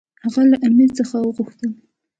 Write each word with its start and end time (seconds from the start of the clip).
هغه 0.23 0.41
له 0.51 0.57
امیر 0.67 0.89
څخه 0.99 1.15
وغوښتل. 1.19 1.71